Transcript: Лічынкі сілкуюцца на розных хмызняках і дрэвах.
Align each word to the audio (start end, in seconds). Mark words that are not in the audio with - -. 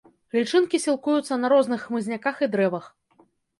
Лічынкі 0.37 0.79
сілкуюцца 0.85 1.37
на 1.43 1.53
розных 1.55 1.79
хмызняках 1.85 2.43
і 2.45 2.51
дрэвах. 2.57 2.91